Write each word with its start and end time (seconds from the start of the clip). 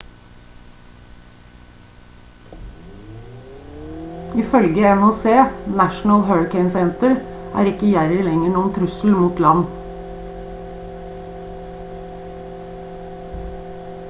ifølge 4.43 4.87
nhc 5.01 5.35
national 5.81 6.23
hurricane 6.29 6.71
center 6.77 7.13
er 7.61 7.69
ikke 7.73 7.89
jerry 7.93 8.17
lenger 8.29 8.53
noen 8.55 8.71
trussel 8.79 9.13
mot 9.17 9.43
land 9.45 9.75